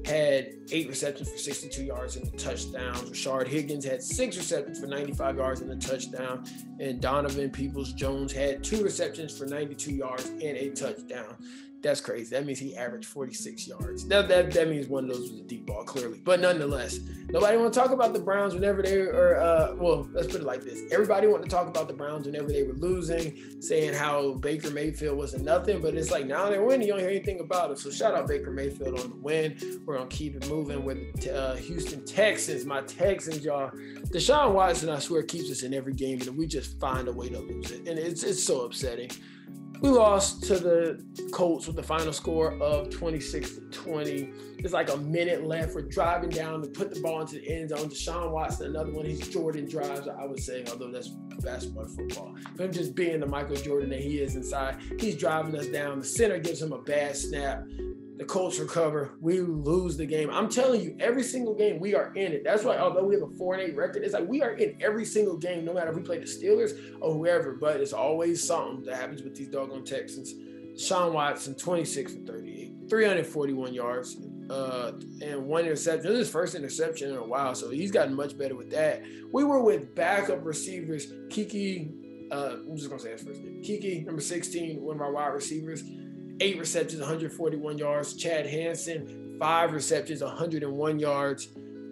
[0.09, 2.94] had eight receptions for 62 yards and a touchdown.
[2.94, 6.44] Rashard Higgins had six receptions for 95 yards and a touchdown.
[6.81, 11.37] And Donovan Peoples Jones had two receptions for 92 yards and a touchdown.
[11.80, 12.34] That's crazy.
[12.34, 14.04] That means he averaged 46 yards.
[14.08, 16.20] That, that, that means one of those was a deep ball, clearly.
[16.24, 16.98] But nonetheless,
[17.30, 20.44] nobody want to talk about the Browns whenever they are, uh, well, let's put it
[20.44, 20.82] like this.
[20.90, 25.16] Everybody want to talk about the Browns whenever they were losing, saying how Baker Mayfield
[25.16, 25.80] wasn't nothing.
[25.80, 27.78] But it's like now they're winning, you don't hear anything about it.
[27.78, 29.56] So shout out Baker Mayfield on the win.
[29.86, 32.64] We're to keep it moving with uh, Houston Texans.
[32.64, 33.70] My Texans, y'all.
[34.10, 37.28] Deshaun Watson, I swear, keeps us in every game, and we just find a way
[37.28, 37.86] to lose it.
[37.86, 39.10] And it's, it's so upsetting.
[39.80, 44.32] We lost to the Colts with the final score of 26 to 20.
[44.58, 45.74] There's like a minute left.
[45.74, 47.88] We're driving down to put the ball into the end zone.
[47.88, 51.08] Deshaun Watson, another one his Jordan drives, I would say, although that's
[51.40, 52.34] basketball football.
[52.58, 56.00] Him just being the Michael Jordan that he is inside, he's driving us down.
[56.00, 57.62] The center gives him a bad snap
[58.18, 60.28] the Colts recover, we lose the game.
[60.31, 62.42] I'm telling you, every single game we are in it.
[62.42, 64.76] That's why, although we have a four and eight record, it's like we are in
[64.81, 67.52] every single game, no matter if we play the Steelers or whoever.
[67.52, 70.35] But it's always something that happens with these doggone Texans.
[70.76, 74.16] Sean Watson, 26 for 38, 341 yards,
[74.50, 76.02] uh, and one interception.
[76.02, 79.02] This is his first interception in a while, so he's gotten much better with that.
[79.33, 81.92] We were with backup receivers, Keke.
[82.33, 83.62] Uh, I'm just gonna say his first name.
[83.62, 85.83] Keke, number 16, one of our wide receivers
[86.40, 88.14] eight receptions, 141 yards.
[88.14, 91.48] Chad Hansen, five receptions, 101 yards.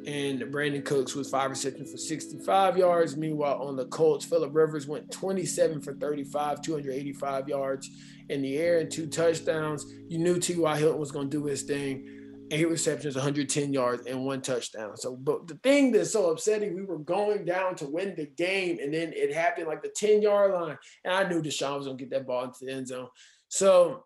[0.07, 3.17] And Brandin Cooks was five receptions for 65 yards.
[3.17, 7.91] Meanwhile, on the Colts, Philip Rivers went 27 for 35, 285 yards
[8.29, 9.85] in the air and two touchdowns.
[10.09, 10.79] You knew T.Y.
[10.79, 12.09] Hilton was going to do his thing.
[12.53, 14.97] Eight receptions, 110 yards, and one touchdown.
[14.97, 18.79] So, but the thing that's so upsetting, we were going down to win the game,
[18.81, 20.79] and then it happened like the 10 yard line.
[21.05, 23.09] And I knew Deshaun was going to get that ball into the end zone.
[23.49, 24.05] So,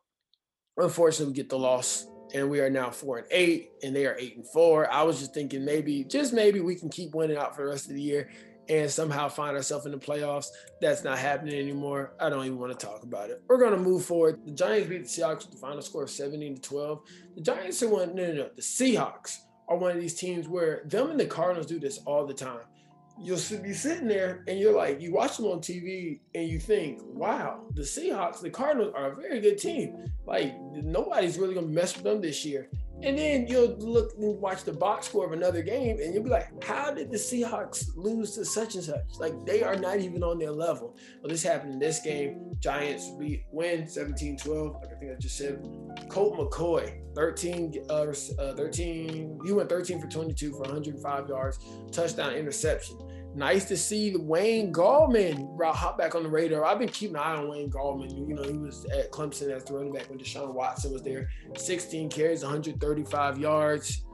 [0.80, 4.16] Unfortunately, we get the loss, and we are now four and eight, and they are
[4.18, 4.90] eight and four.
[4.90, 7.88] I was just thinking maybe, just maybe, we can keep winning out for the rest
[7.88, 8.30] of the year
[8.68, 10.46] and somehow find ourselves in the playoffs.
[10.80, 12.12] That's not happening anymore.
[12.20, 13.42] I don't even want to talk about it.
[13.48, 14.46] We're going to move forward.
[14.46, 17.00] The Giants beat the Seahawks with the final score of 17 to 12.
[17.34, 18.48] The Giants are one, no, no, no.
[18.54, 19.38] The Seahawks
[19.68, 22.60] are one of these teams where them and the Cardinals do this all the time
[23.22, 27.00] you'll be sitting there and you're like, you watch them on TV and you think,
[27.04, 30.10] wow, the Seahawks, the Cardinals are a very good team.
[30.26, 32.68] Like nobody's really gonna mess with them this year.
[33.02, 36.28] And then you'll look and watch the box score of another game, and you'll be
[36.28, 39.18] like, how did the Seahawks lose to such and such?
[39.18, 40.96] Like they are not even on their level.
[41.22, 42.54] Well, this happened in this game.
[42.58, 43.10] Giants
[43.52, 45.66] win 17-12, like I think I just said.
[46.10, 51.58] Colt McCoy, 13, uh, uh, 13, he went 13 for 22 for 105 yards,
[51.90, 52.98] touchdown interception.
[53.34, 56.64] Nice to see Wayne Gallman hop back on the radar.
[56.64, 58.10] I've been keeping an eye on Wayne Gallman.
[58.28, 61.30] You know, he was at Clemson as the running back when Deshaun Watson was there.
[61.56, 64.04] 16 carries, 135 yards.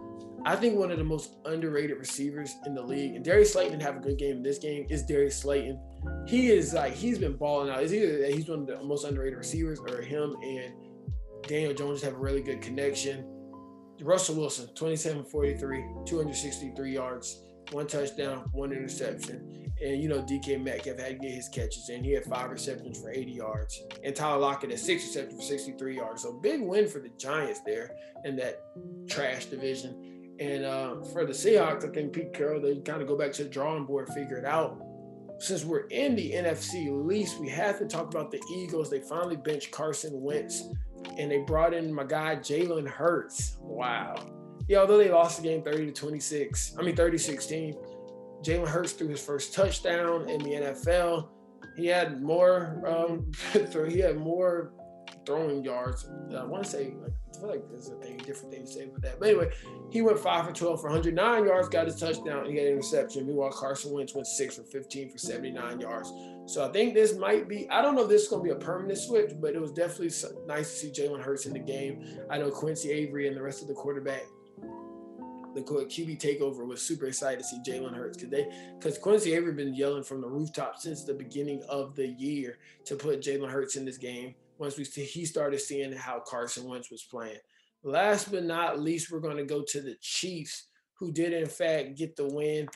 [0.44, 3.16] I think one of the most underrated receivers in the league.
[3.16, 4.86] And Darius Slayton didn't have a good game in this game.
[4.90, 5.80] Is Darius Slayton?
[6.28, 7.82] He is like he's been balling out.
[7.82, 10.74] Is either he's one of the most underrated receivers, or him and
[11.48, 13.24] Daniel Jones have a really good connection.
[14.02, 19.70] Russell Wilson, 27 43, 263 yards one touchdown, one interception.
[19.82, 23.00] And you know, DK Metcalf had to get his catches and He had five receptions
[23.00, 23.82] for 80 yards.
[24.02, 26.22] And Tyler Lockett had six receptions for 63 yards.
[26.22, 27.90] So big win for the Giants there
[28.24, 28.62] in that
[29.08, 30.34] trash division.
[30.38, 33.44] And uh, for the Seahawks, I think Pete Carroll, they kind of go back to
[33.44, 34.82] the drawing board, figure it out.
[35.38, 38.90] Since we're in the NFC least, we have to talk about the Eagles.
[38.90, 40.62] They finally benched Carson Wentz
[41.18, 43.58] and they brought in my guy Jalen Hurts.
[43.60, 44.35] Wow
[44.68, 47.76] yeah, although they lost the game 30 to 26, I mean 30 16,
[48.42, 51.28] Jalen Hurts threw his first touchdown in the NFL.
[51.76, 53.30] He had more um,
[53.88, 54.72] he had more
[55.24, 56.08] throwing yards.
[56.36, 58.84] I want to say like I feel like there's a thing, different thing to say
[58.84, 59.20] about that.
[59.20, 59.50] But anyway,
[59.90, 63.26] he went five for 12 for 109 yards, got his touchdown, he had an interception.
[63.26, 66.12] Meanwhile, Carson Wentz went six for 15 for 79 yards.
[66.46, 68.58] So I think this might be, I don't know if this is going to be
[68.58, 70.12] a permanent switch, but it was definitely
[70.46, 72.06] nice to see Jalen Hurts in the game.
[72.30, 74.22] I know Quincy Avery and the rest of the quarterback
[75.56, 78.46] the QB takeover was super excited to see Jalen Hurts because they
[78.78, 82.94] because Quincy Avery been yelling from the rooftop since the beginning of the year to
[82.94, 84.34] put Jalen Hurts in this game.
[84.58, 87.38] Once we see, he started seeing how Carson Wentz was playing.
[87.82, 91.96] Last but not least, we're going to go to the Chiefs, who did in fact
[91.96, 92.68] get the win.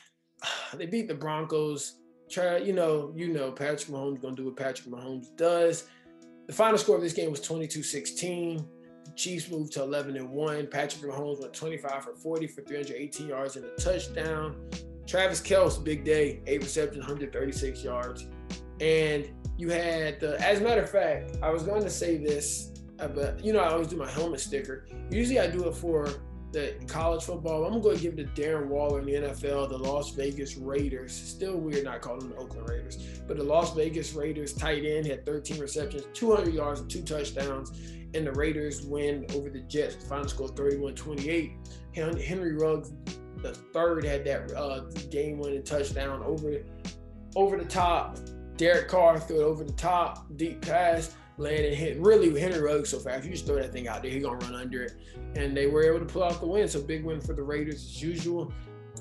[0.73, 1.97] They beat the Broncos.
[2.29, 5.83] Try, you know, you know, Patrick Mahomes going to do what Patrick Mahomes does.
[6.47, 8.65] The final score of this game was 22-16.
[9.15, 10.67] Chiefs moved to 11 and 1.
[10.67, 14.55] Patrick Mahomes went 25 for 40 for 318 yards and a touchdown.
[15.07, 18.27] Travis Kelce, big day, eight receptions, 136 yards.
[18.79, 22.71] And you had the, as a matter of fact, I was going to say this,
[22.99, 24.85] uh, but you know, I always do my helmet sticker.
[25.09, 26.07] Usually I do it for
[26.51, 27.65] the college football.
[27.65, 31.13] I'm gonna give it to Darren Waller in the NFL, the Las Vegas Raiders.
[31.13, 32.97] Still weird not calling them the Oakland Raiders,
[33.27, 37.71] but the Las Vegas Raiders tight end had 13 receptions, 200 yards, and two touchdowns
[38.13, 39.95] and the Raiders win over the Jets.
[39.95, 41.53] The final score 31-28.
[41.93, 42.91] Henry Ruggs,
[43.41, 46.57] the third, had that uh, game-winning touchdown over
[47.35, 48.17] over the top.
[48.57, 51.97] Derek Carr threw it over the top, deep pass, landed hit.
[51.99, 53.25] Really, Henry Ruggs so fast.
[53.25, 54.93] You just throw that thing out there, he's gonna run under it.
[55.35, 56.67] And they were able to pull out the win.
[56.67, 58.53] So big win for the Raiders as usual.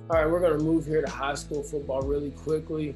[0.08, 2.94] All right, we're gonna move here to high school football really quickly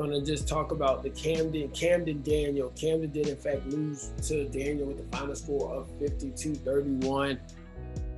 [0.00, 2.70] going to just talk about the Camden, Camden Daniel.
[2.70, 7.38] Camden did, in fact, lose to Daniel with the final score of 52 31.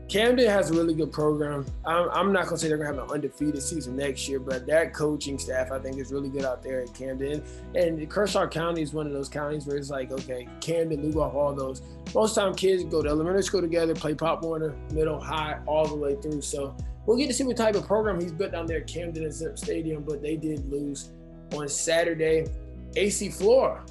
[0.09, 1.65] Camden has a really good program.
[1.85, 4.39] I'm, I'm not going to say they're going to have an undefeated season next year,
[4.39, 7.43] but that coaching staff, I think, is really good out there at Camden.
[7.75, 11.55] And Kershaw County is one of those counties where it's like, okay, Camden, Lugoff, all
[11.55, 11.83] those.
[12.15, 15.97] Most time kids go to elementary school together, play Pop Warner, middle, high, all the
[15.97, 16.43] way through.
[16.43, 19.25] So we'll get to see what type of program he's built down there at Camden
[19.25, 21.11] and Zemp Stadium, but they did lose
[21.55, 22.47] on Saturday.
[22.97, 23.85] AC Flora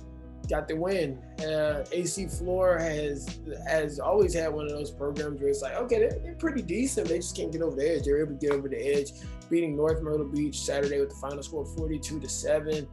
[0.50, 1.18] got the win.
[1.40, 6.00] Uh, AC Flora has has always had one of those programs where it's like, okay,
[6.00, 7.08] they're, they're, pretty decent.
[7.08, 8.04] They just can't get over the edge.
[8.04, 9.12] They're able to get over the edge,
[9.50, 12.88] beating North Myrtle Beach Saturday with the final score 42 to seven.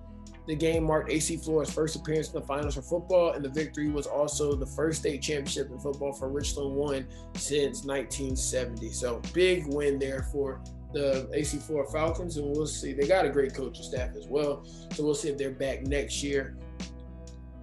[0.47, 3.91] The game marked AC Flora's first appearance in the finals for football, and the victory
[3.91, 8.91] was also the first state championship in football for Richland One since 1970.
[8.93, 12.93] So big win there for the AC Flora Falcons, and we'll see.
[12.93, 16.23] They got a great coaching staff as well, so we'll see if they're back next
[16.23, 16.57] year.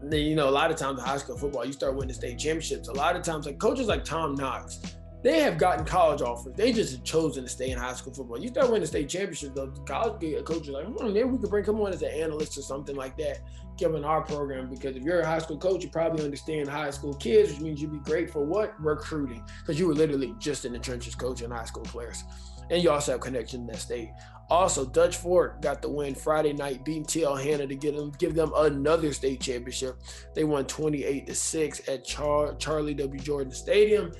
[0.02, 2.38] then, you know, a lot of times in high school football, you start winning state
[2.38, 2.88] championships.
[2.90, 6.54] A lot of times, like coaches like Tom Knotts, they have gotten college offers.
[6.56, 8.40] They just have chosen to stay in high school football.
[8.40, 11.82] You start winning state championships, though, college coaches like, hmm, maybe we could bring him
[11.82, 13.40] on as an analyst or something like that,
[13.76, 14.70] given our program.
[14.70, 17.82] Because if you're a high school coach, you probably understand high school kids, which means
[17.82, 18.80] you'd be great for what?
[18.80, 19.44] Recruiting.
[19.62, 22.24] Because you were literally just in the trenches coaching high school players
[22.70, 24.10] and you also have connection in that state.
[24.50, 28.36] Also, Dutch Fork got the win Friday night, beating TL Hanna to get them give
[28.36, 29.98] them another state championship.
[30.36, 33.20] They won 28 to six at Char- Charlie W.
[33.20, 34.12] Johnson Stadium.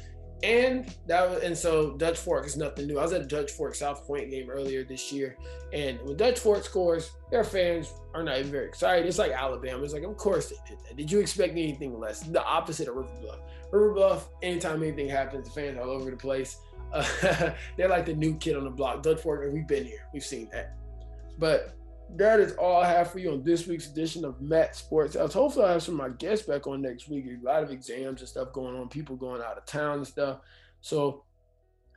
[0.44, 2.98] and that was, and so Dutch Fork is nothing new.
[2.98, 5.38] I was at a Dutch Fork South Point game earlier this year,
[5.74, 9.06] and when Dutch Fork scores, their fans are not even very excited.
[9.06, 9.84] It's like Alabama.
[9.84, 10.98] It's like, of course they did that.
[10.98, 12.22] Did you expect anything less?
[12.22, 13.40] The opposite of River Bluff.
[13.72, 16.58] River Bluff, anytime anything happens, the fans all over the place.
[17.78, 19.04] They're like the new kid on the block.
[19.04, 20.78] Dutch Fork, we've been here, we've seen that.
[21.38, 21.76] But
[22.16, 25.34] that is all I have for you on this week's edition of Matt Sports House.
[25.34, 27.26] Hopefully, I'll have some of my guests back on next week.
[27.26, 30.40] A lot of exams and stuff going on, people going out of town and stuff.
[30.82, 31.24] So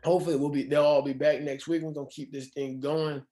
[0.05, 1.83] hopefully, we'll be they'll all be back next week.
[1.83, 3.23] We're gonna keep this thing going.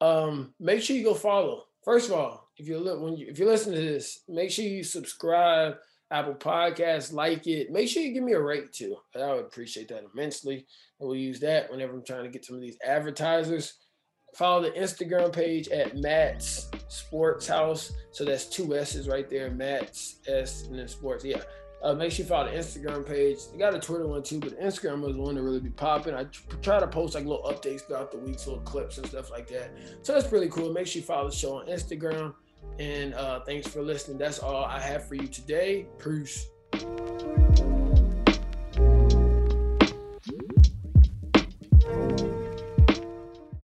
[0.00, 1.64] Um, make sure you go follow.
[1.84, 4.64] First of all, if you look when you if you listen to this, make sure
[4.64, 5.76] you subscribe.
[6.14, 7.72] Apple Podcasts, like it.
[7.72, 8.96] Make sure you give me a rate too.
[9.16, 10.64] I would appreciate that immensely.
[11.00, 13.74] And we'll use that whenever I'm trying to get some of these advertisers.
[14.36, 17.92] Follow the Instagram page at Matt's Sports House.
[18.12, 21.24] So that's two S's right there, Matt's S and then Sports.
[21.24, 21.42] Yeah.
[21.82, 23.38] Uh, make sure you follow the Instagram page.
[23.52, 26.14] I got a Twitter one too, but Instagram was the one to really be popping.
[26.14, 26.26] I
[26.62, 29.70] try to post like little updates throughout the weeks, little clips and stuff like that.
[30.02, 30.72] So that's really cool.
[30.72, 32.34] Make sure you follow the show on Instagram.
[32.78, 34.18] And uh, thanks for listening.
[34.18, 35.86] That's all I have for you today.
[35.98, 36.48] Peace.